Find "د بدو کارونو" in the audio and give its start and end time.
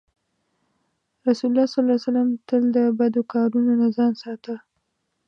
2.75-3.71